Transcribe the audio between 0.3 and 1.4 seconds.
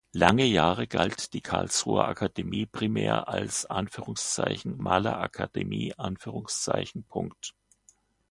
Jahre galt